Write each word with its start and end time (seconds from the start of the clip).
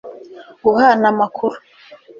guhana 0.63 1.05
amakuru 1.13 1.57